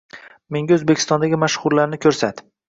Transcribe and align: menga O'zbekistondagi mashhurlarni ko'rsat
menga 0.55 0.77
O'zbekistondagi 0.77 1.39
mashhurlarni 1.45 2.01
ko'rsat 2.09 2.43